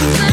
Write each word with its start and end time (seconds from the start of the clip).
good. 0.00 0.29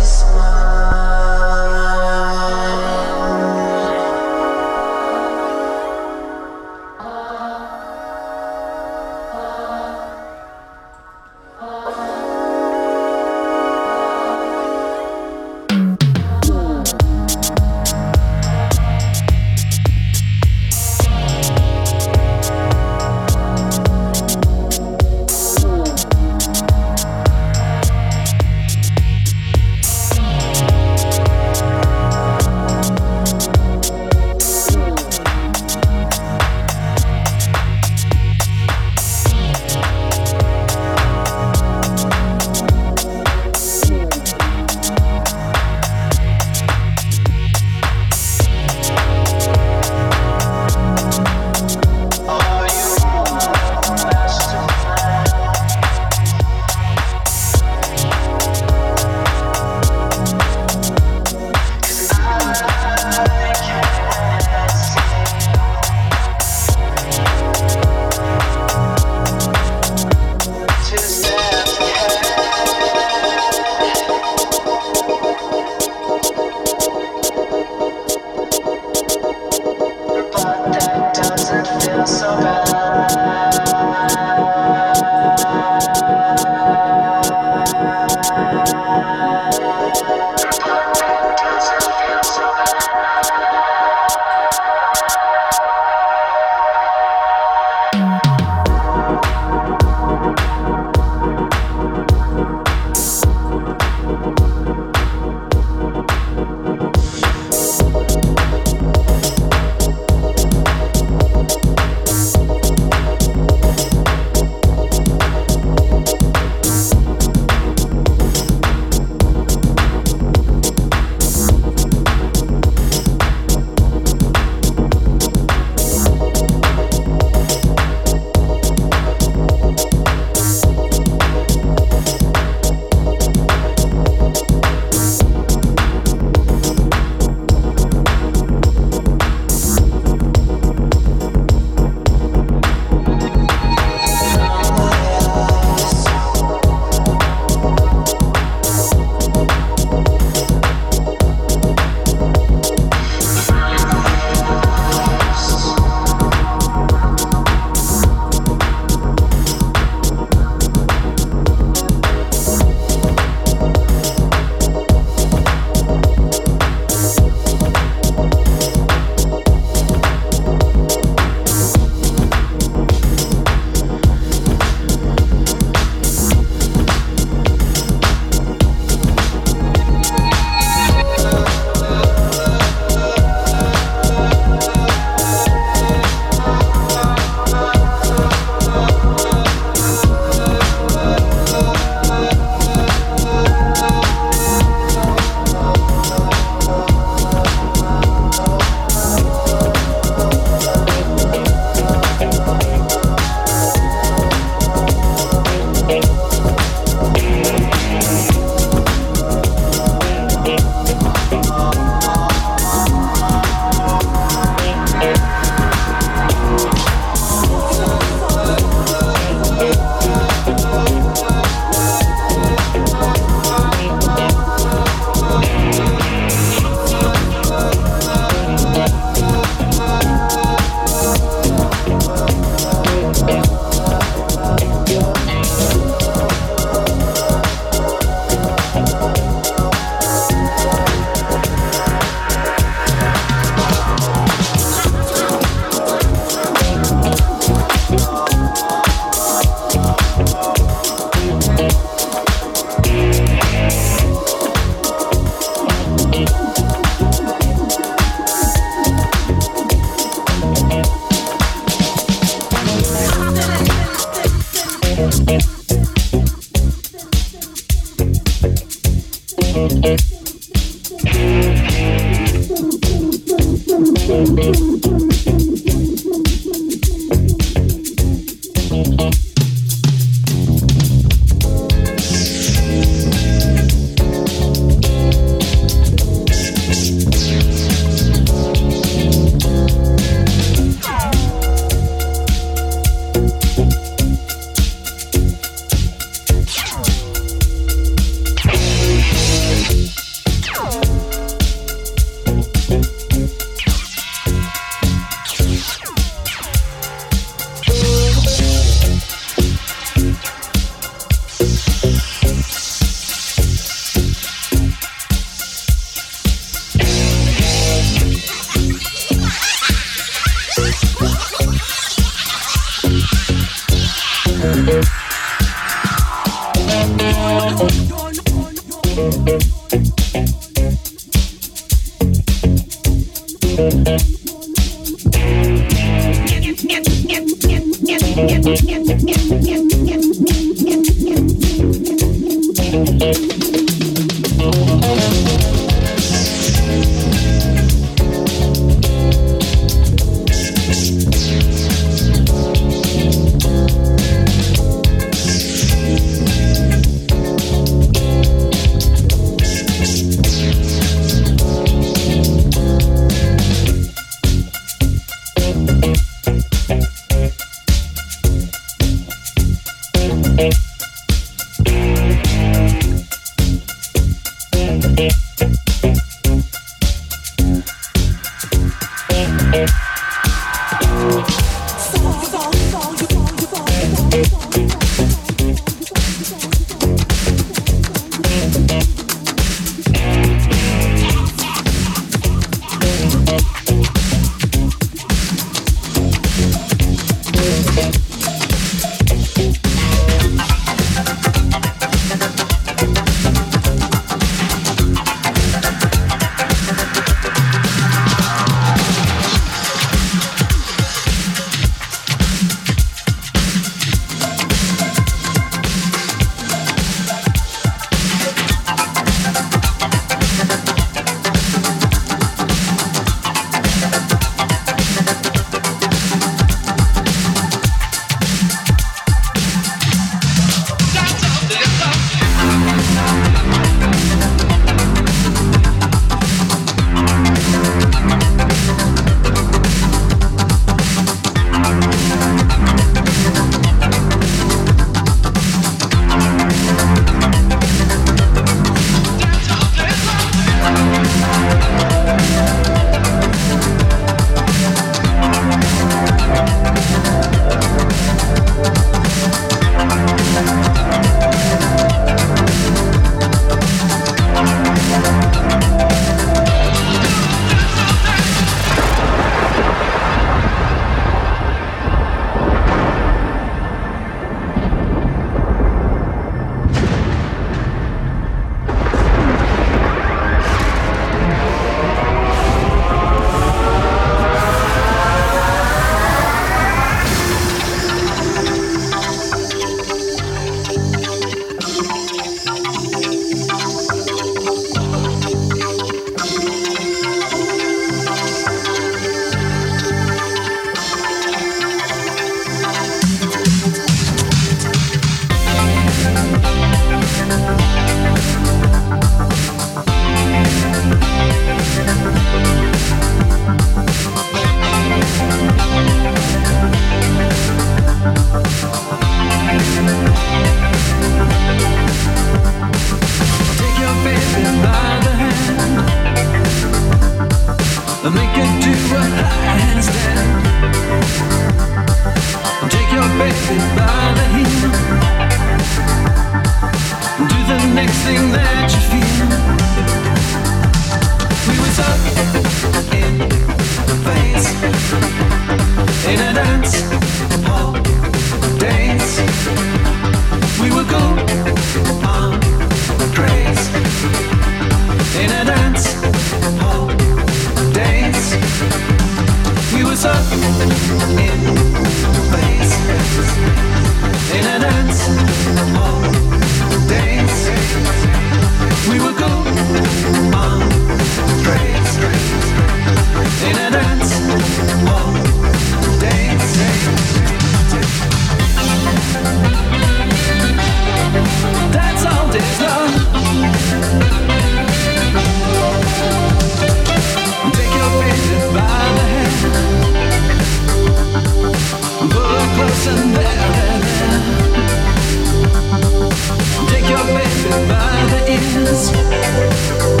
other 598.01 598.25
is. 598.27 600.00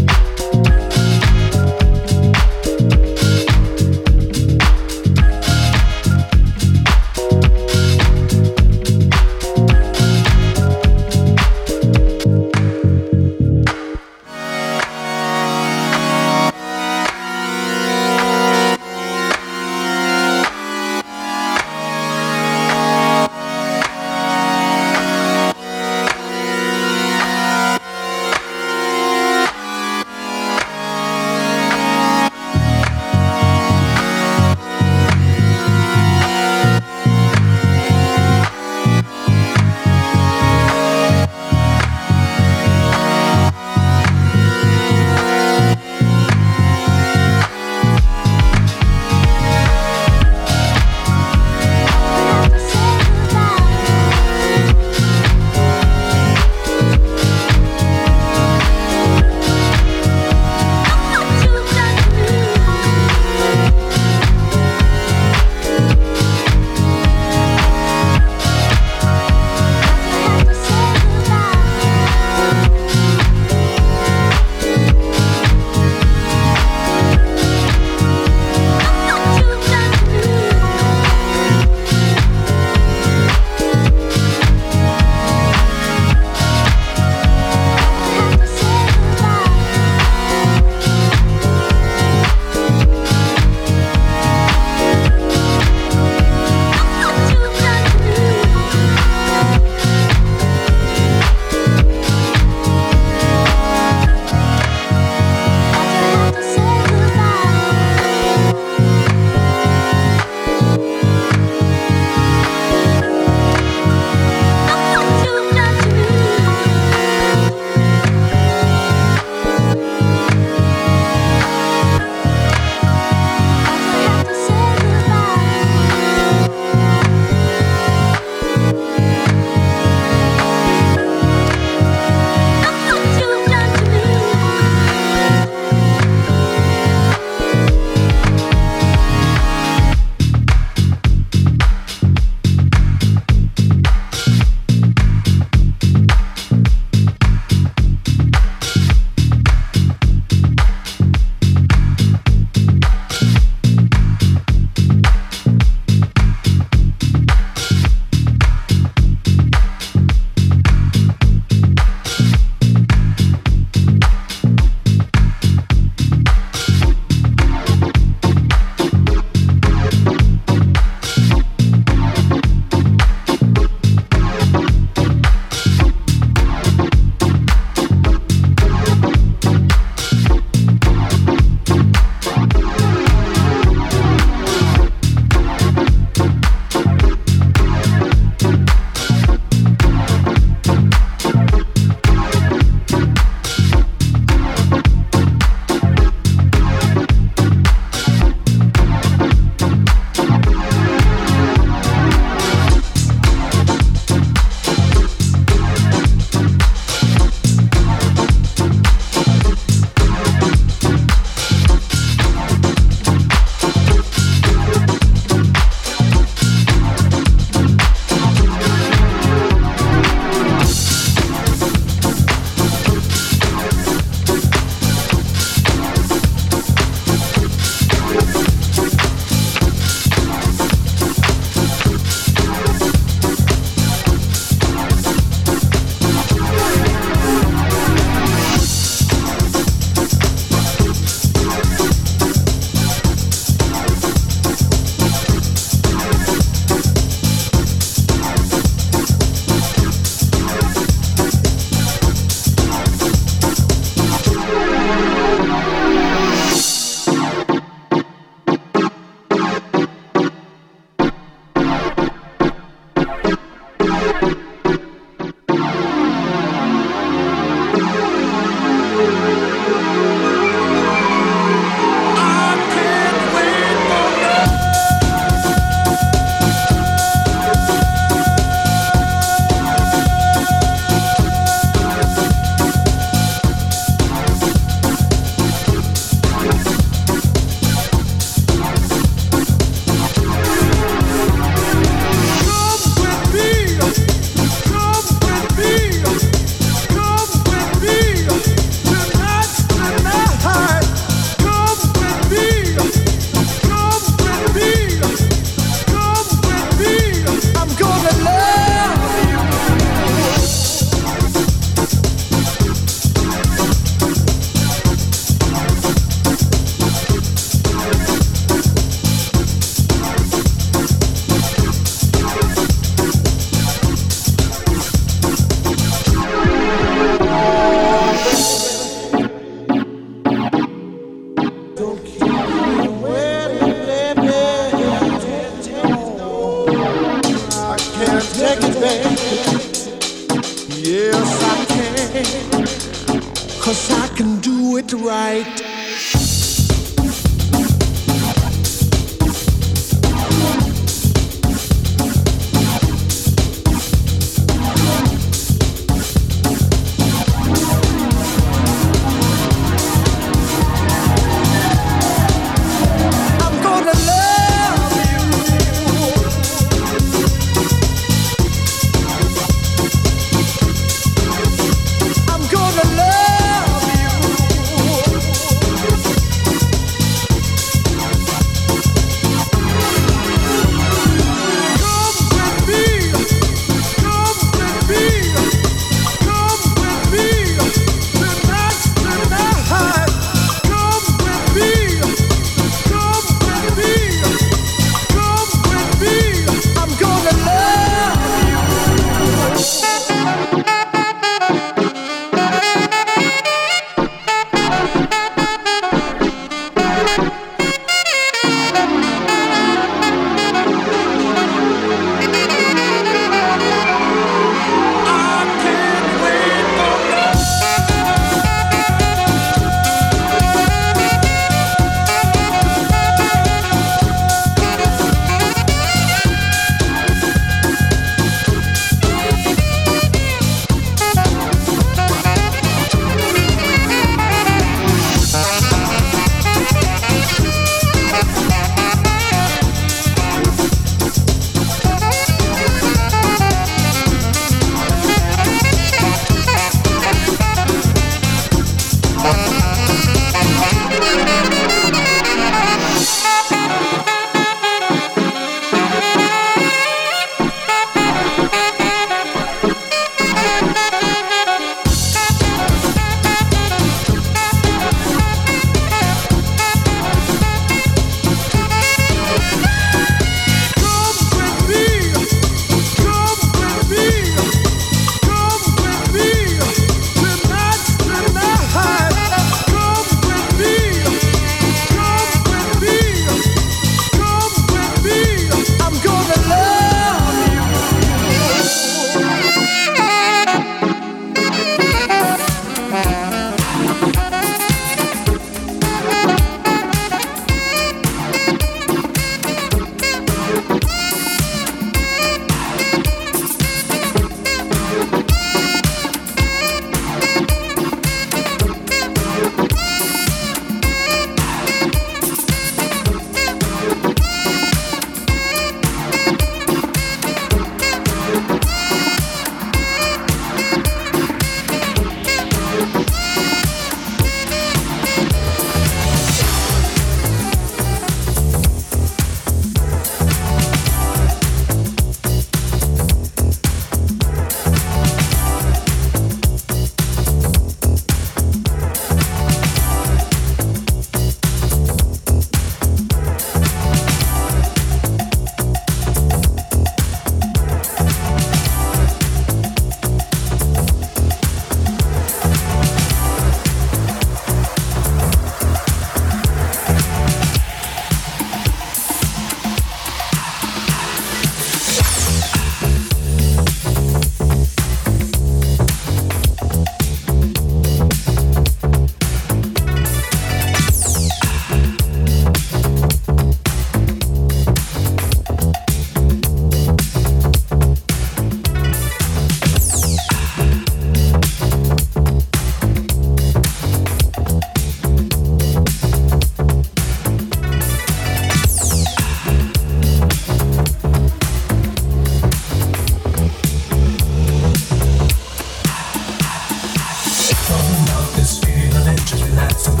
this 598.32 598.58
feeling 598.58 599.16
to 599.16 599.36
relax. 599.44 599.88
I'm 599.88 600.00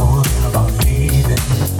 about 0.50 0.70
leaving. 0.84 1.73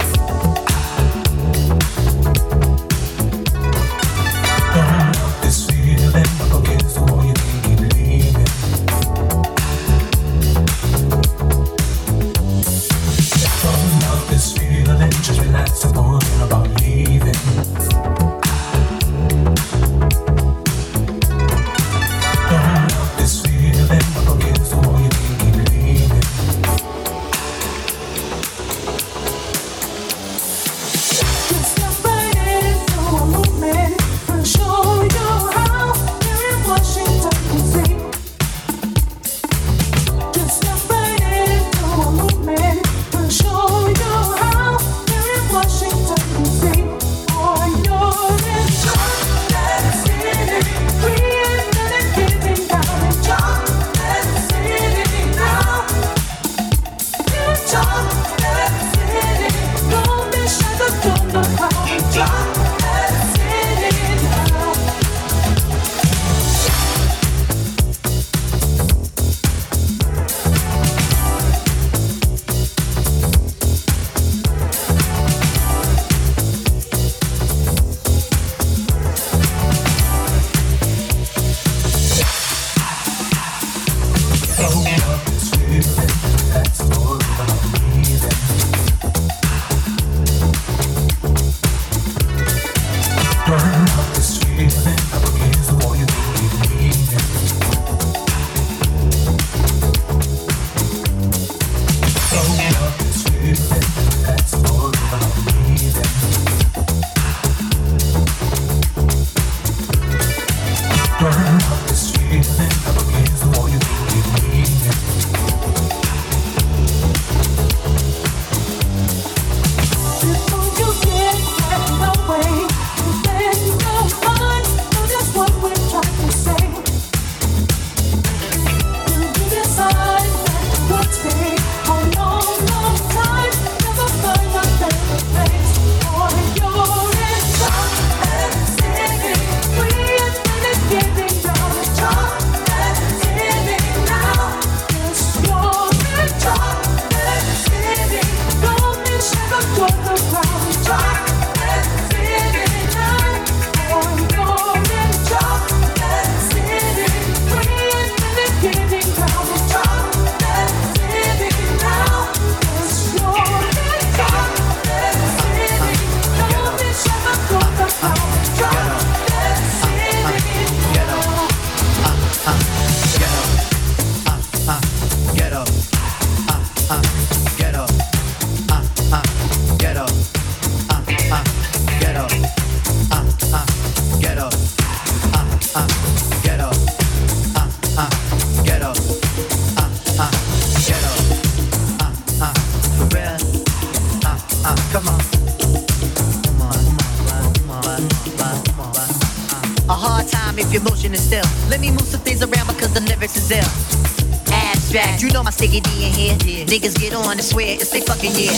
Niggas 206.67 206.99
get 206.99 207.13
on 207.13 207.31
and 207.31 207.43
swear 207.43 207.75
it's 207.79 207.91
they 207.91 208.01
fucking 208.01 208.31
yeah. 208.35 208.55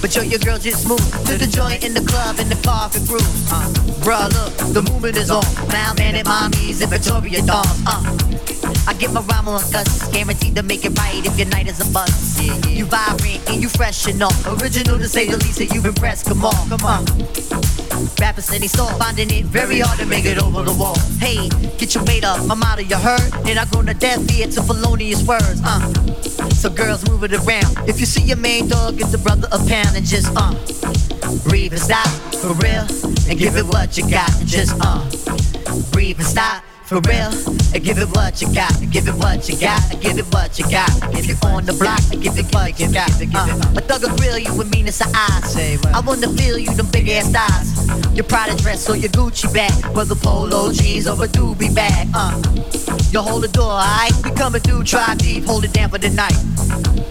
But 0.00 0.14
yo, 0.16 0.22
your 0.22 0.38
girl 0.38 0.58
just 0.58 0.88
moved 0.88 1.04
to 1.26 1.36
the 1.36 1.46
joint 1.46 1.84
in 1.84 1.94
the 1.94 2.00
club 2.00 2.38
in 2.38 2.48
the 2.48 2.56
park 2.56 2.94
and 2.96 3.06
groove. 3.06 3.24
Uh, 3.52 3.68
bruh, 4.00 4.28
look, 4.32 4.56
the 4.72 4.82
movement 4.82 5.16
is 5.16 5.30
on. 5.30 5.44
Now 5.68 5.92
man 5.94 6.16
at 6.16 6.26
mommy's 6.26 6.80
in 6.80 6.88
Victoria 6.88 7.42
dolls. 7.42 7.80
Uh, 7.86 8.00
I 8.86 8.94
get 8.94 9.12
my 9.12 9.20
rhyme 9.22 9.48
on 9.48 9.60
cuz 9.72 10.08
guaranteed 10.12 10.56
to 10.56 10.62
make 10.62 10.84
it 10.84 10.98
right 10.98 11.24
if 11.24 11.38
your 11.38 11.48
night 11.48 11.68
is 11.68 11.80
a 11.80 11.92
buzz. 11.92 12.40
Yeah, 12.40 12.56
yeah. 12.64 12.68
You 12.68 12.84
vibrant 12.86 13.48
and 13.48 13.62
you 13.62 13.68
fresh 13.68 14.06
and 14.06 14.22
all. 14.22 14.32
Original 14.60 14.98
to 14.98 15.08
say 15.08 15.28
the 15.28 15.36
least, 15.36 15.58
that 15.58 15.74
you've 15.74 15.86
impressed. 15.86 16.26
Come 16.26 16.44
on, 16.44 16.68
come 16.68 16.84
on. 16.84 17.83
Rappers 18.20 18.46
say 18.46 18.58
they 18.58 18.66
start 18.66 18.98
finding 18.98 19.30
it 19.30 19.44
very 19.46 19.80
hard 19.80 19.98
to 19.98 20.06
make 20.06 20.24
it 20.24 20.38
over 20.38 20.62
the 20.62 20.72
wall. 20.72 20.98
Hey, 21.18 21.48
get 21.78 21.94
your 21.94 22.04
weight 22.04 22.24
up, 22.24 22.40
I'm 22.50 22.62
out 22.62 22.80
of 22.80 22.88
your 22.88 22.98
hurt. 22.98 23.32
And 23.46 23.58
I 23.58 23.64
grown 23.66 23.86
to 23.86 23.94
death 23.94 24.30
ear 24.36 24.46
to 24.48 24.62
felonious 24.62 25.22
words. 25.26 25.60
Uh. 25.64 25.80
So 26.50 26.70
girls 26.70 27.08
move 27.08 27.24
it 27.24 27.32
around. 27.32 27.88
If 27.88 28.00
you 28.00 28.06
see 28.06 28.22
your 28.22 28.36
main 28.38 28.68
dog, 28.68 28.98
get 28.98 29.10
the 29.12 29.18
brother 29.18 29.48
a 29.52 29.58
pound 29.58 29.96
and 29.96 30.04
just 30.06 30.32
uh 30.36 30.52
breathe 31.44 31.72
and 31.72 31.82
stop 31.82 32.08
for 32.40 32.54
real 32.54 32.86
and 33.28 33.38
give 33.38 33.56
it 33.56 33.66
what 33.66 33.96
you 33.96 34.08
got 34.10 34.32
and 34.40 34.48
just 34.48 34.74
uh 34.80 35.00
breathe 35.92 36.18
and 36.18 36.26
stop 36.26 36.64
for 36.94 37.10
real. 37.10 37.32
And 37.74 37.82
give 37.82 37.98
it 37.98 38.08
what 38.14 38.40
you 38.40 38.52
got, 38.54 38.72
give 38.90 39.08
it 39.08 39.14
what 39.14 39.48
you 39.48 39.58
got, 39.58 39.82
give 40.00 40.16
it 40.16 40.26
what 40.32 40.58
you 40.58 40.64
got. 40.70 40.90
If 41.14 41.26
you're 41.26 41.50
on 41.50 41.66
the 41.66 41.72
block, 41.72 42.00
give 42.22 42.38
it 42.38 42.46
what 42.54 42.78
you 42.78 42.92
got. 42.92 43.10
Uh, 43.10 43.78
a 43.78 43.80
thug 43.80 44.02
will 44.02 44.16
grill 44.16 44.38
you 44.38 44.54
with 44.54 44.70
meanness 44.70 45.00
of 45.00 45.08
eyes. 45.12 45.56
I 45.86 46.00
wanna 46.00 46.28
feel 46.28 46.56
you, 46.56 46.72
them 46.74 46.86
big 46.92 47.08
ass 47.08 47.30
thighs. 47.32 48.14
Your 48.14 48.24
Prada 48.24 48.56
dress 48.62 48.88
or 48.88 48.96
your 48.96 49.10
Gucci 49.10 49.52
bag, 49.52 49.72
whether 49.96 50.14
polo 50.14 50.72
jeans 50.72 51.08
or 51.08 51.14
a 51.24 51.26
doobie 51.26 51.74
bag. 51.74 52.08
Uh, 52.14 52.40
you 53.10 53.20
hold 53.20 53.42
the 53.42 53.48
door, 53.48 53.72
alright? 53.72 54.12
We 54.22 54.30
coming 54.30 54.60
through, 54.60 54.84
try 54.84 55.14
deep, 55.16 55.44
hold 55.44 55.64
it 55.64 55.72
down 55.72 55.90
for 55.90 55.98
the 55.98 56.10
night. 56.10 57.03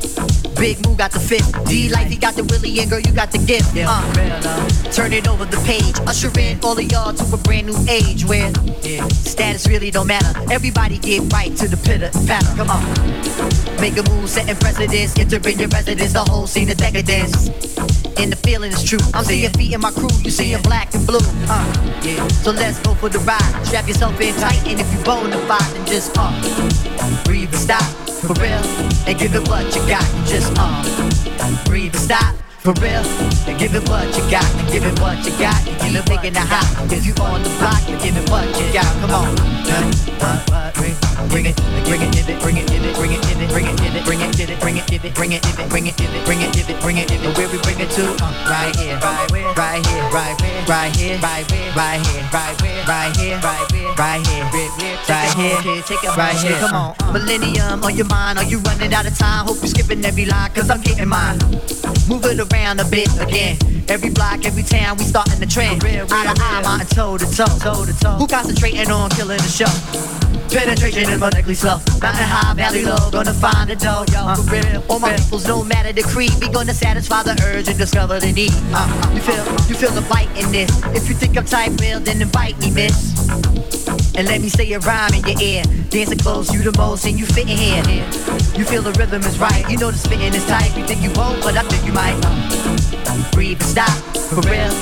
Big 0.63 0.79
Moo 0.87 0.95
got 0.95 1.11
the 1.11 1.19
fit. 1.19 1.43
D 1.67 1.89
Life, 1.89 2.07
he 2.07 2.15
got 2.15 2.35
the 2.35 2.43
Willie, 2.45 2.79
and 2.79 2.89
girl, 2.89 3.01
you 3.01 3.11
got 3.11 3.31
the 3.31 3.37
gift. 3.37 3.75
Yeah, 3.75 3.87
uh, 3.89 4.91
turn 4.93 5.11
it 5.11 5.27
over 5.27 5.43
the 5.43 5.59
page. 5.67 5.91
Usher 6.07 6.31
in 6.39 6.57
all 6.63 6.79
of 6.79 6.89
y'all 6.89 7.11
to 7.11 7.35
a 7.35 7.37
brand 7.37 7.67
new 7.67 7.75
age 7.91 8.23
where 8.23 8.49
yeah, 8.79 9.05
status 9.09 9.67
really 9.67 9.91
don't 9.91 10.07
matter. 10.07 10.31
Everybody 10.49 10.99
get 10.99 11.33
right 11.33 11.53
to 11.57 11.67
the 11.67 11.75
pitter 11.75 12.09
patter. 12.25 12.47
Come 12.55 12.69
on. 12.71 12.79
Make 13.81 13.99
a 13.99 14.07
move, 14.09 14.29
setting 14.29 14.55
precedence. 14.55 15.19
Enter 15.19 15.43
in 15.49 15.59
your 15.59 15.67
residence, 15.67 16.13
the 16.13 16.23
whole 16.23 16.47
scene 16.47 16.71
of 16.71 16.77
decadence. 16.77 17.49
And 18.15 18.31
the 18.31 18.37
feeling 18.37 18.71
is 18.71 18.85
true. 18.85 19.03
I'm 19.13 19.25
seeing 19.25 19.51
feet 19.59 19.73
in 19.73 19.81
my 19.81 19.91
crew, 19.91 20.15
you 20.23 20.31
see 20.31 20.55
seeing 20.55 20.61
black 20.61 20.95
and 20.95 21.05
blue. 21.05 21.27
Uh, 21.51 21.99
yeah. 22.03 22.25
So 22.39 22.51
let's 22.51 22.79
go 22.79 22.95
for 22.95 23.09
the 23.09 23.19
ride. 23.19 23.65
Strap 23.65 23.85
yourself 23.85 24.15
in 24.21 24.33
tight, 24.35 24.65
and 24.65 24.79
if 24.79 24.87
you 24.93 25.03
bona 25.03 25.39
fide, 25.45 25.75
then 25.75 25.85
just 25.87 26.15
uh, 26.15 26.31
breathe 27.25 27.51
and 27.51 27.59
stop 27.59 28.02
for 28.23 28.33
real, 28.39 28.63
and 29.05 29.19
give 29.19 29.35
it 29.35 29.47
what 29.49 29.65
you 29.75 29.81
got. 29.87 30.05
Just 30.25 30.53
uh, 30.57 31.65
breathe 31.65 31.95
stop 31.95 32.35
for 32.63 32.71
real. 32.79 33.03
And 33.43 33.59
give 33.59 33.75
it 33.75 33.83
what 33.89 34.07
you 34.15 34.23
got, 34.31 34.47
and 34.55 34.71
give 34.71 34.85
it 34.87 34.97
what 34.99 35.19
you 35.27 35.35
got. 35.35 35.59
And 35.67 35.75
keep 35.83 35.99
it 35.99 36.07
making 36.07 36.31
it 36.31 36.47
hot. 36.47 36.63
If 36.87 37.05
you 37.05 37.13
on 37.19 37.43
the 37.43 37.51
block, 37.59 37.83
and 37.91 37.99
give 37.99 38.15
it 38.15 38.23
what 38.31 38.47
you 38.55 38.71
got. 38.71 38.87
Come 39.03 39.11
on. 39.11 39.35
Bring 41.29 41.47
it, 41.47 41.55
bring 41.85 42.01
it, 42.01 42.11
give 42.13 42.29
it, 42.29 42.39
bring 42.41 42.57
it, 42.57 42.67
give 42.67 42.83
it, 42.83 42.95
bring 42.95 43.11
it, 43.11 43.21
give 43.25 43.41
it, 43.41 43.49
bring 43.49 43.65
it, 43.65 43.77
give 43.77 43.95
it, 43.95 44.05
bring 44.05 44.21
it, 44.21 44.37
give 44.37 44.49
it, 44.49 44.59
bring 44.59 44.77
it, 44.77 44.87
give 44.87 45.03
it, 45.03 45.13
bring 45.15 45.31
it, 45.33 45.43
it, 45.43 45.69
bring 45.69 45.87
it, 45.87 45.99
it, 45.99 46.25
bring 46.25 46.39
it, 46.39 46.55
it, 46.55 46.81
bring 46.81 46.97
it, 46.97 47.11
it. 47.11 47.37
Where 47.37 47.49
we 47.49 47.57
bring 47.59 47.79
it 47.79 47.89
to? 47.97 48.15
Right 48.47 48.75
here, 48.75 48.97
right 48.99 49.31
where, 49.31 49.53
right 49.53 49.85
here, 49.87 50.03
right 50.13 50.35
where, 50.39 50.65
right 50.67 50.95
here, 50.95 51.17
right 51.19 51.43
where, 51.51 51.73
right 51.75 51.99
here, 52.05 52.23
right 52.31 52.61
where, 52.61 52.85
right 52.85 53.17
here, 53.17 53.39
right 53.39 53.71
where, 53.71 53.93
right 53.95 54.27
here, 54.27 54.43
right 55.09 55.33
here, 55.35 55.81
take 55.83 56.03
it 56.03 56.15
right 56.15 56.35
here. 56.37 56.59
Come 56.59 56.75
on, 56.75 57.13
millennium 57.13 57.83
on 57.83 57.95
your 57.95 58.07
mind. 58.07 58.37
Are 58.37 58.45
you 58.45 58.59
running 58.59 58.93
out 58.93 59.07
of 59.07 59.17
time? 59.17 59.47
Hope 59.47 59.57
you're 59.57 59.67
skipping 59.67 60.05
every 60.05 60.25
line, 60.25 60.51
cause 60.51 60.69
I'm 60.69 60.81
getting 60.81 61.07
mine. 61.07 61.39
Move 62.07 62.25
it 62.25 62.39
around 62.39 62.52
a 62.53 62.85
bit 62.89 63.09
again. 63.19 63.57
Every 63.89 64.09
block, 64.09 64.45
every 64.45 64.63
town, 64.63 64.97
we 64.97 65.03
starting 65.03 65.39
the 65.39 65.45
trend. 65.45 65.83
Eye 65.83 66.05
to 66.05 66.41
eye, 66.41 66.61
mountain 66.61 66.87
toe 66.87 67.17
to 67.17 67.25
toe, 67.25 67.45
toe 67.59 67.85
to 67.85 67.93
toe. 67.99 68.15
Who 68.17 68.27
concentrating 68.27 68.89
on 68.89 69.09
killing 69.11 69.37
the 69.37 69.49
show? 69.49 69.69
Penetration 70.49 71.09
is 71.09 71.19
monically 71.19 71.55
slow. 71.55 71.77
Mountain 72.01 72.25
high, 72.25 72.53
valley 72.53 72.85
low, 72.85 73.09
gonna 73.11 73.33
find 73.33 73.69
a 73.69 73.75
dough, 73.75 74.05
yo. 74.11 74.19
Uh, 74.25 74.35
for 74.35 74.53
real. 74.53 74.83
All 74.89 74.99
my 74.99 75.15
peoples, 75.15 75.47
no 75.47 75.63
matter 75.63 75.91
the 75.91 76.03
creed, 76.03 76.31
we 76.39 76.49
gonna 76.49 76.73
satisfy 76.73 77.23
the 77.23 77.39
urge 77.45 77.67
and 77.67 77.77
discover 77.77 78.19
the 78.19 78.31
need. 78.31 78.53
Uh, 78.73 79.11
you 79.13 79.21
feel, 79.21 79.43
you 79.67 79.75
feel 79.75 79.91
the 79.91 80.05
bite 80.09 80.29
in 80.37 80.51
this. 80.51 80.69
If 80.95 81.09
you 81.09 81.15
think 81.15 81.37
I'm 81.37 81.45
tight, 81.45 81.79
real, 81.81 81.99
then 81.99 82.21
invite 82.21 82.57
me, 82.59 82.71
miss. 82.71 83.82
And 84.15 84.27
let 84.27 84.41
me 84.41 84.49
say 84.49 84.71
a 84.73 84.79
rhyme 84.79 85.13
in 85.13 85.23
your 85.25 85.41
ear. 85.41 85.63
Dancing 85.89 86.19
close, 86.19 86.53
you 86.53 86.61
the 86.61 86.77
most, 86.77 87.05
and 87.05 87.17
you 87.17 87.25
fit 87.25 87.49
in 87.49 87.57
here. 87.57 87.83
You 88.55 88.63
feel 88.63 88.83
the 88.83 88.93
rhythm 88.97 89.21
is 89.23 89.39
right. 89.39 89.67
You 89.69 89.77
know 89.77 89.89
the 89.89 89.97
spitting 89.97 90.33
is 90.33 90.45
tight. 90.45 90.77
You 90.77 90.85
think 90.85 91.01
you 91.01 91.11
won't, 91.15 91.41
but 91.41 91.57
I 91.57 91.63
think 91.63 91.85
you 91.85 91.93
might. 91.93 92.19
Breathe 93.31 93.59
and 93.59 93.69
stop, 93.69 93.89
for 94.29 94.41
real. 94.49 94.73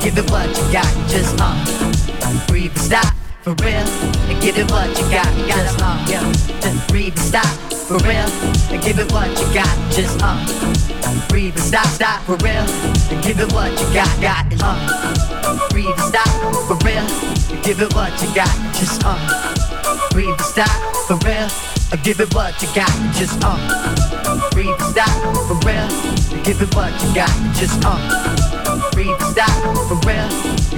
Give 0.00 0.16
it 0.16 0.30
what 0.30 0.48
you 0.48 0.72
got. 0.72 0.88
Just 1.08 1.36
uh, 1.38 2.46
breathe 2.48 2.72
and 2.72 2.80
stop 2.80 3.17
for 3.48 3.64
real, 3.64 3.86
and 4.28 4.42
give 4.42 4.58
it 4.58 4.70
what 4.70 4.88
you 4.88 5.08
got. 5.10 5.24
Gotta 5.48 5.72
uh, 5.82 6.04
yeah, 6.08 6.32
just 6.60 6.88
breathe 6.88 7.16
and 7.16 7.18
stop, 7.18 7.46
for 7.88 7.96
real, 8.04 8.28
and 8.68 8.82
give 8.82 8.98
it 8.98 9.10
what 9.12 9.28
you 9.40 9.46
got. 9.54 9.72
Just 9.90 10.20
uh, 10.20 10.36
breathe 11.28 11.54
and 11.54 11.64
stop, 11.64 11.86
stop, 11.86 12.22
for 12.24 12.36
real, 12.44 12.66
and 13.08 13.22
give 13.22 13.40
it 13.40 13.50
what 13.52 13.70
you 13.72 13.86
got. 13.94 14.10
Got 14.20 14.52
it, 14.52 14.60
uh, 14.62 15.68
breathe 15.70 15.88
and 15.88 16.00
stop, 16.00 16.28
for 16.68 16.76
real, 16.84 17.06
and 17.48 17.64
give 17.64 17.80
it 17.80 17.94
what 17.94 18.12
you 18.20 18.28
got. 18.34 18.52
Just 18.74 19.02
uh, 19.04 19.16
breathe 20.12 20.28
and 20.28 20.40
stop, 20.40 20.68
for 21.06 21.16
real, 21.24 21.48
and 21.92 22.02
give 22.04 22.20
it 22.20 22.34
what 22.34 22.52
you 22.60 22.68
got. 22.74 22.92
Just 23.14 23.40
uh, 23.42 24.50
breathe 24.52 24.68
and 24.68 24.92
stop, 24.92 25.08
for 25.48 25.56
real, 25.64 25.88
and 26.36 26.44
give 26.44 26.60
it 26.60 26.74
what 26.74 26.92
you 27.02 27.14
got. 27.14 27.32
Just 27.56 27.82
uh 27.84 28.48
free 28.98 29.14
to 29.18 29.24
stop. 29.30 29.54
For 29.88 29.94
real, 30.06 30.28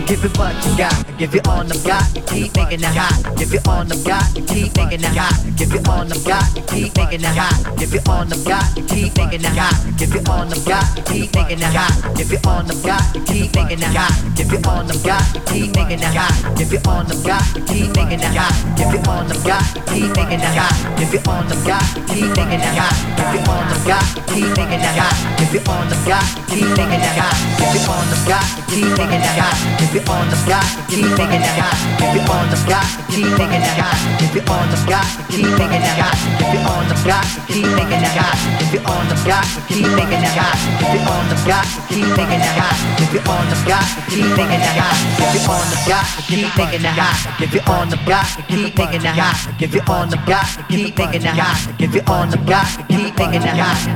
give 0.06 0.24
it 0.24 0.36
what 0.38 0.54
you 0.64 0.76
got. 0.76 0.94
Give 1.18 1.34
it 1.34 1.46
on 1.48 1.68
the 1.68 1.76
block, 1.84 2.04
keep 2.28 2.54
making 2.56 2.80
it 2.80 2.96
hot. 2.96 3.36
Give 3.36 3.52
it 3.52 3.66
on 3.68 3.88
the 3.88 3.96
block, 4.04 4.24
keep 4.48 4.74
making 4.76 5.04
it 5.04 5.16
hot. 5.16 5.36
Give 5.56 5.72
it 5.72 5.88
on 5.88 6.08
the 6.08 6.18
block, 6.24 6.46
keep 6.68 6.96
making 6.96 7.20
it 7.20 7.36
hot. 7.36 7.76
Give 7.76 7.92
it 7.92 8.08
on 8.08 8.28
the 8.28 8.36
block, 8.40 8.64
keep 8.88 9.16
making 9.16 9.44
it 9.44 9.56
hot. 9.56 9.76
Give 9.98 10.14
it 10.14 10.28
on 10.28 10.48
the 10.48 10.56
block, 10.64 10.86
keep 11.06 11.34
making 11.34 11.60
it 11.60 11.74
hot. 11.76 11.92
Give 12.16 12.32
it 12.32 12.46
on 12.46 12.66
the 12.66 12.74
block, 12.80 13.04
keep 13.26 13.54
making 13.54 13.82
it 13.82 13.92
hot. 13.92 14.14
Give 14.36 14.52
it 14.52 14.66
on 14.66 14.86
the 14.86 14.94
block, 15.04 15.24
keep 15.48 15.74
making 15.76 16.00
it 16.00 16.14
hot. 16.16 16.56
Give 16.56 16.72
it 16.72 16.86
on 16.86 17.06
the 17.08 17.14
block, 17.20 17.44
keep 17.68 17.90
making 17.96 18.20
it 18.20 18.36
hot. 18.36 18.54
Give 18.78 18.94
it 18.94 19.08
on 19.08 19.28
the 19.28 19.34
block, 19.44 19.64
keep 19.76 20.00
making 20.06 20.30
it 20.30 20.38
hot. 20.40 20.86
Give 20.96 21.12
it 21.12 21.28
on 21.28 21.44
the 21.44 21.56
block, 21.60 21.84
keep 22.08 22.32
making 22.36 22.62
it 22.62 22.76
hot. 22.78 22.96
Give 23.20 23.34
it 23.36 23.48
on 23.48 23.68
the 23.68 23.76
block, 23.84 24.06
keep 24.30 24.50
making 24.56 24.80
it 24.80 24.96
hot. 24.96 25.16
Give 25.36 25.54
it 25.54 25.68
on 25.68 25.84
the 25.90 25.96
block, 26.04 26.26
keep 26.48 26.70
making 26.72 27.04
it 27.04 27.16
hot. 27.20 27.36
Give 27.60 27.76
it 27.76 27.88
on 27.88 28.06
the 28.08 28.18
block, 28.24 28.48
keep 28.70 28.90
making 28.96 29.20
it 29.20 29.36
hot. 29.36 29.56
Give 29.90 29.98
it 30.02 30.08
on 30.08 30.28
the 30.30 30.36
block, 30.46 30.62
keep 30.86 31.02
making 31.18 31.42
it 31.42 31.58
hot. 31.58 31.74
Give 31.98 32.22
it 32.22 32.30
on 32.30 32.46
the 32.46 32.54
block, 32.62 32.86
keep 33.10 33.26
making 33.26 33.58
it 33.58 33.74
hot. 33.74 33.98
Give 34.22 34.38
it 34.38 34.46
on 34.46 34.70
the 34.70 34.78
block, 34.86 35.02
keep 35.26 35.50
making 35.58 35.82
it 35.82 35.98
hot. 35.98 36.14
Give 36.38 36.54
it 36.54 36.62
on 36.62 36.86
the 36.86 36.94
block, 37.02 37.26
keep 37.50 37.66
making 37.74 37.98
it 37.98 38.14
hot. 38.14 38.38
Give 38.62 38.70
it 38.70 38.86
on 38.86 39.02
the 39.10 39.18
block, 39.18 39.50
keep 39.66 39.90
making 39.98 40.22
it 40.22 40.30
hot. 40.38 40.54
Give 40.70 40.78
it 40.78 40.86
on 40.86 41.26
the 41.26 41.34
block, 41.42 41.66
keep 41.90 42.06
making 42.14 42.38
it 42.38 42.54
hot. 42.54 42.78
Give 43.02 43.18
it 43.18 43.26
on 43.26 43.50
the 43.50 43.58
block, 43.66 43.90
keep 44.06 44.30
making 44.38 44.54
it 44.54 44.70
hot. 44.70 44.94
Give 45.26 45.42
it 45.42 45.50
on 45.50 45.66
the 45.66 45.74
block, 45.82 46.06
keep 46.22 46.46
making 46.46 46.86
it 46.86 46.94
hot. 46.94 47.18
Give 47.40 47.50
it 47.50 47.66
on 47.66 47.90
the 47.90 47.98
block, 47.98 48.38
keep 48.38 48.78
making 48.78 49.02
it 49.02 49.18
hot. 49.18 49.34
Give 49.58 49.74
it 49.74 49.90
on 49.90 50.06
the 50.06 50.22
block, 50.22 50.46
keep 50.70 50.94
making 50.94 51.26
it 51.26 51.34
hot. 51.34 51.58
Give 51.78 51.96
it 51.96 52.08
on 52.08 52.30
the 52.30 52.38
block, 52.46 52.68
keep 52.86 53.18
making 53.18 53.42
it 53.42 53.58
hot. 53.58 53.90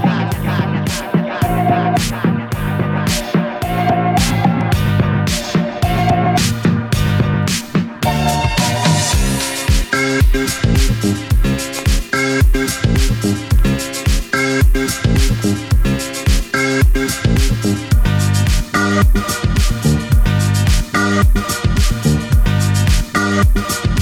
Bye. 23.55 23.94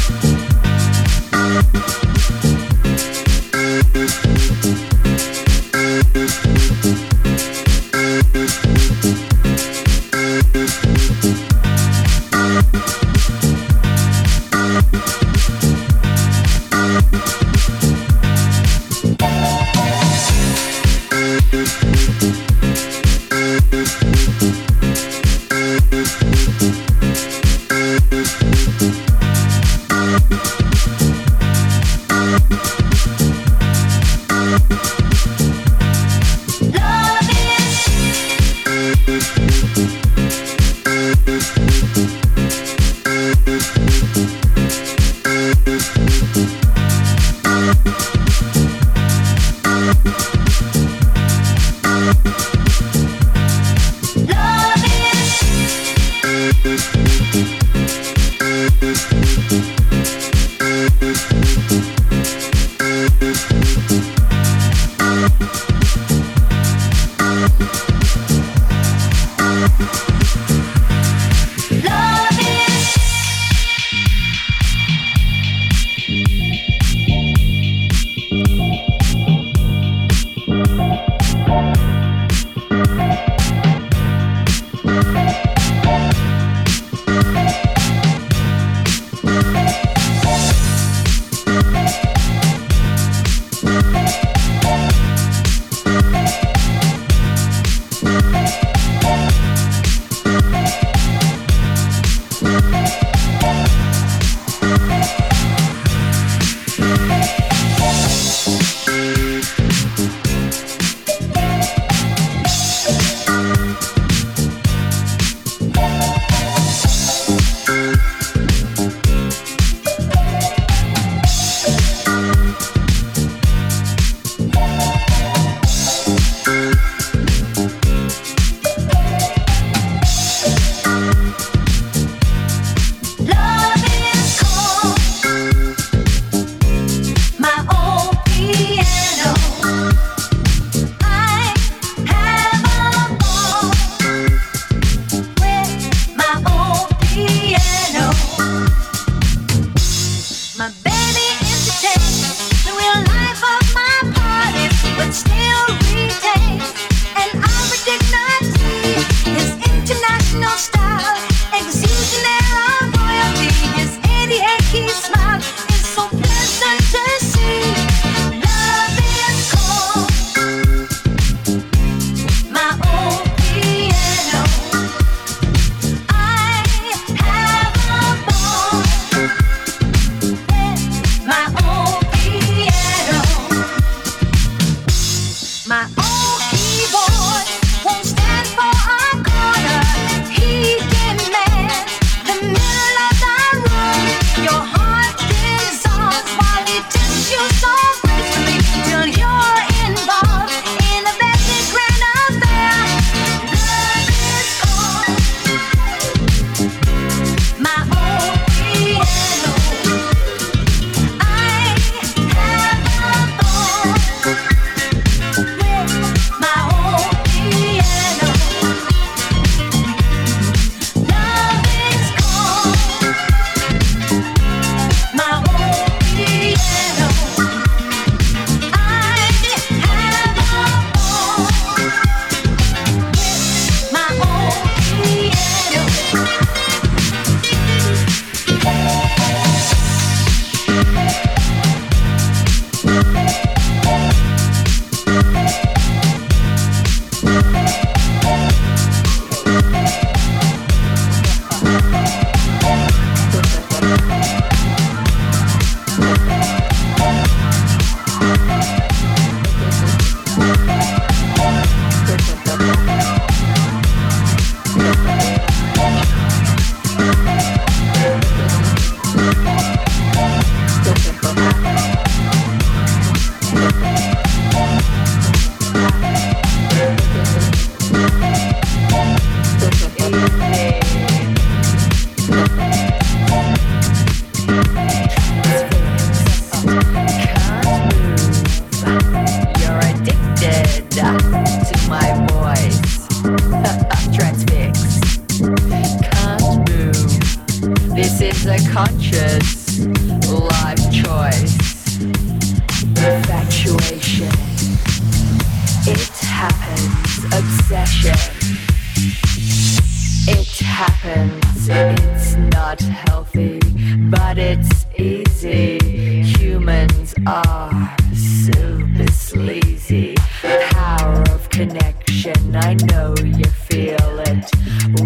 I 322.56 322.74
know 322.74 323.14
you 323.22 323.44
feel 323.44 324.20
it. 324.20 324.50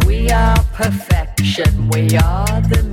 We 0.05 0.31
are 0.31 0.57
perfection, 0.73 1.89
we 1.89 2.17
are 2.17 2.61
the 2.63 2.86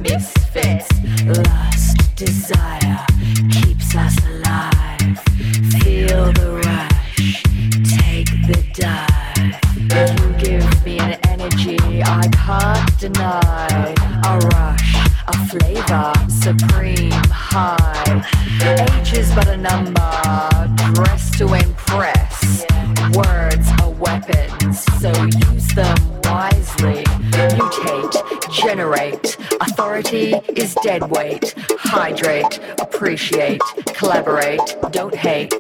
appreciate, 33.04 33.60
collaborate, 33.88 34.62
don't 34.92 35.14
hate, 35.14 35.52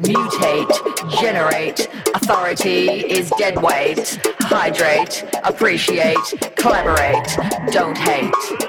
mutate, 0.00 1.20
generate. 1.20 1.86
Authority 2.14 2.88
is 2.88 3.30
dead 3.36 3.62
weight. 3.62 4.18
Hydrate, 4.40 5.22
appreciate, 5.44 6.16
collaborate, 6.56 7.26
don't 7.72 7.98
hate. 7.98 8.67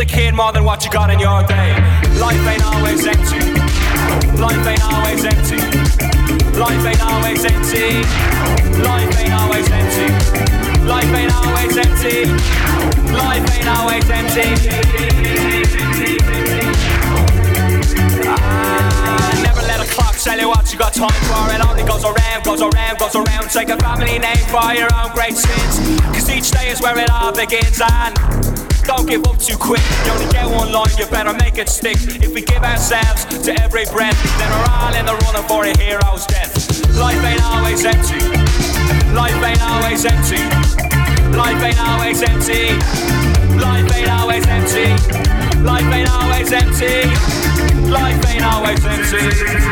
The 0.00 0.06
kid 0.06 0.34
more 0.34 0.50
than 0.50 0.64
what 0.64 0.82
you 0.82 0.90
got 0.90 1.10
in 1.10 1.18
your 1.20 1.42
day. 1.44 1.76
Life 2.16 2.40
ain't 2.48 2.64
always 2.64 3.04
empty. 3.04 3.36
Life 4.40 4.66
ain't 4.66 4.82
always 4.82 5.24
empty. 5.28 5.60
Life 6.56 6.84
ain't 6.88 7.02
always 7.04 7.44
empty. 7.44 8.00
Life 8.80 9.12
ain't 9.20 9.34
always 9.36 9.68
empty. 9.68 10.16
Life 10.88 11.12
ain't 11.20 11.34
always 11.36 11.76
empty. 11.76 12.16
Life 13.12 13.44
ain't 13.52 13.68
always 13.76 14.08
empty. 14.08 14.48
Ah, 18.24 19.40
never 19.44 19.60
let 19.68 19.84
a 19.84 19.88
clock 19.92 20.16
tell 20.16 20.38
you 20.38 20.48
what 20.48 20.72
you 20.72 20.78
got 20.78 20.94
time 20.94 21.20
for. 21.28 21.44
It 21.52 21.60
only 21.60 21.84
goes 21.84 22.04
around, 22.04 22.42
goes 22.42 22.62
around, 22.62 22.98
goes 22.98 23.16
around. 23.16 23.50
Take 23.50 23.68
a 23.68 23.76
family 23.76 24.18
name 24.18 24.44
for 24.48 24.72
your 24.72 24.88
own 24.96 25.12
great 25.12 25.36
sins. 25.36 26.00
Cause 26.16 26.30
each 26.30 26.50
day 26.52 26.70
is 26.70 26.80
where 26.80 26.98
it 26.98 27.10
all 27.10 27.32
begins. 27.32 27.82
And 27.84 28.39
don't 28.96 29.06
give 29.06 29.24
up 29.26 29.38
too 29.38 29.56
quick. 29.56 29.82
You 30.04 30.12
only 30.12 30.26
get 30.32 30.50
one 30.50 30.72
line, 30.72 30.90
you 30.98 31.06
better 31.06 31.32
make 31.32 31.58
it 31.58 31.68
stick. 31.68 31.96
If 32.00 32.34
we 32.34 32.42
give 32.42 32.62
ourselves 32.62 33.24
to 33.24 33.52
every 33.62 33.84
breath, 33.86 34.18
then 34.38 34.50
we're 34.50 34.66
all 34.66 34.94
in 34.94 35.06
the 35.06 35.14
running 35.14 35.46
for 35.46 35.64
a 35.64 35.72
hero's 35.78 36.26
death. 36.26 36.50
Life 36.98 37.22
ain't 37.22 37.42
always 37.44 37.84
empty. 37.84 38.18
Life 39.14 39.38
ain't 39.46 39.62
always 39.62 40.04
empty. 40.04 40.42
Life 41.38 41.62
ain't 41.62 41.78
always 41.78 42.22
empty. 42.22 42.74
Life 43.62 43.94
ain't 43.94 44.10
always 44.10 44.46
empty. 44.48 44.90
Life 45.62 45.92
ain't 45.94 46.10
always 46.10 46.52
empty. 46.52 47.06
Life 47.88 48.20
ain't 48.26 48.44
always 48.44 48.84
empty. 48.84 49.70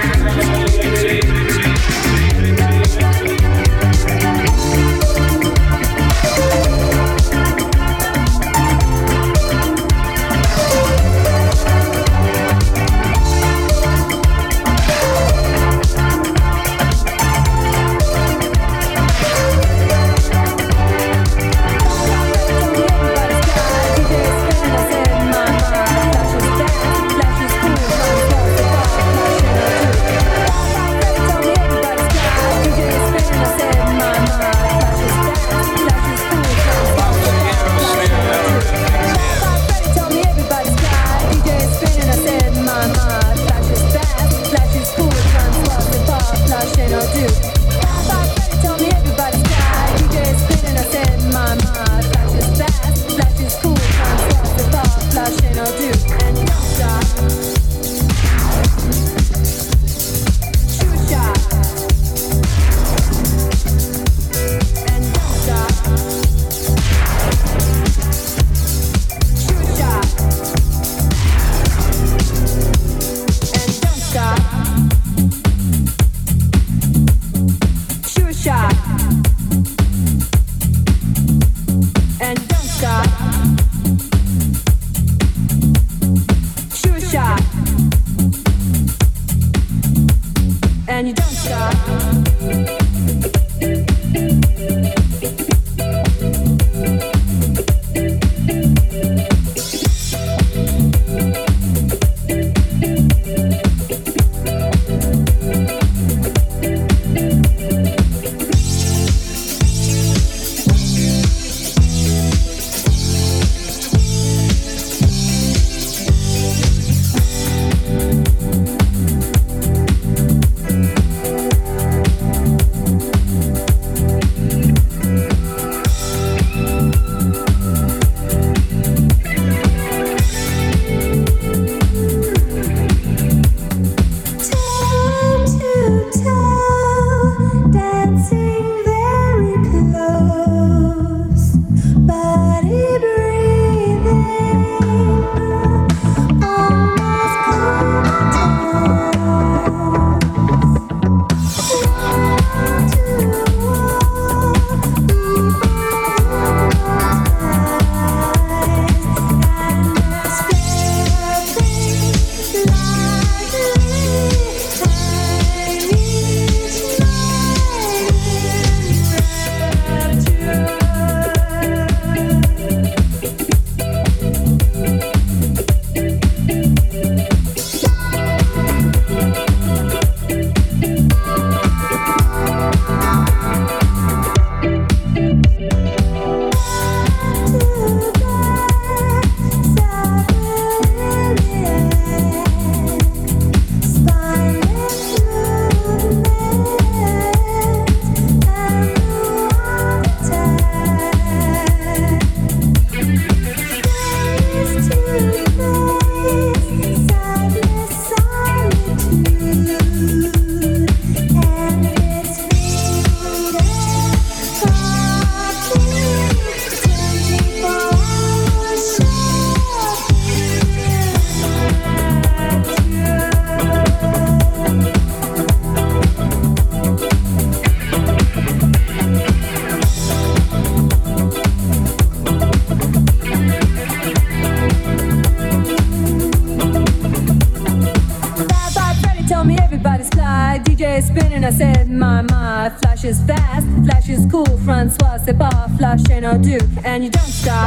Flash 245.79 246.11
and 246.11 246.26
I 246.26 246.37
do. 246.37 246.59
And 246.85 247.05
you 247.05 247.11
don't 247.11 247.33
stop, 247.43 247.57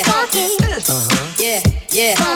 Uh-huh. 0.00 1.34
yeah, 1.38 1.60
yeah, 1.92 2.14
yeah. 2.18 2.31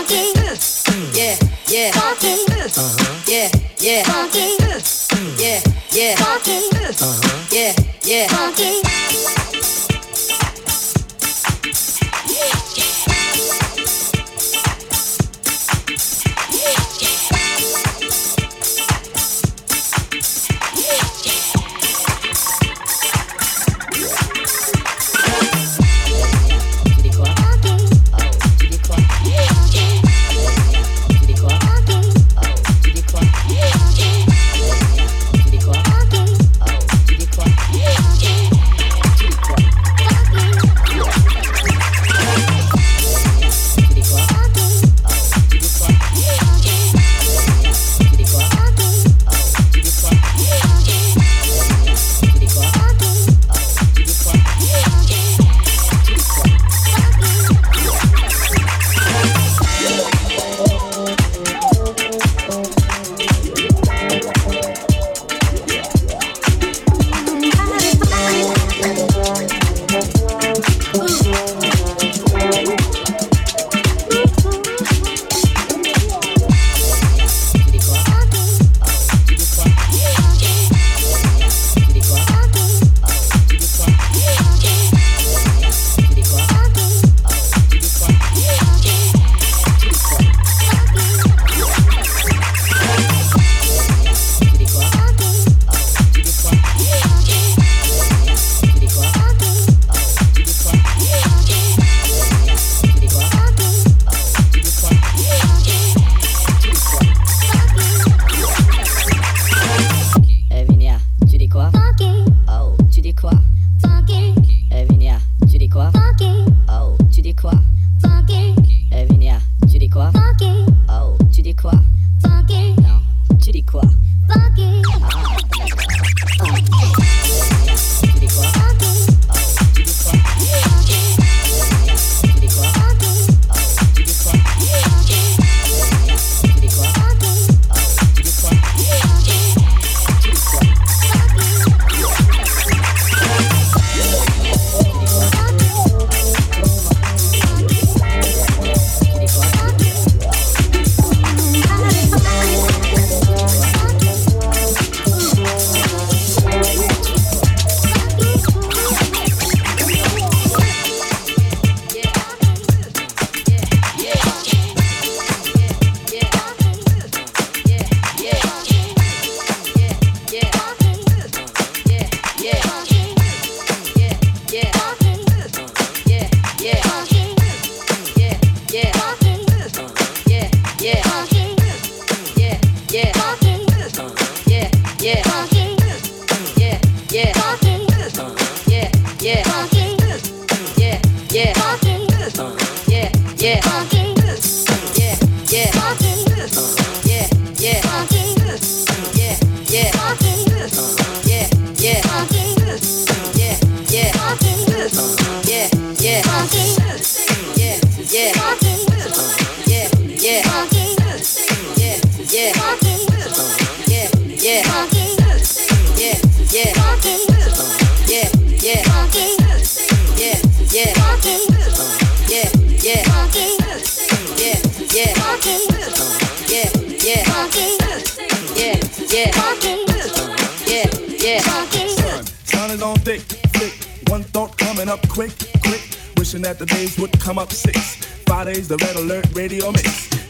coming 234.87 235.03
up 235.03 235.09
quick, 235.09 235.33
quick. 235.63 235.83
Wishing 236.17 236.43
that 236.43 236.59
the 236.59 236.67
days 236.67 236.99
would 236.99 237.19
come 237.21 237.39
up 237.39 237.53
six. 237.53 237.97
Fridays, 238.27 238.69
the 238.69 238.77
red 238.79 238.97
alert 238.97 239.27
radio 239.35 239.71
mix 239.73 240.26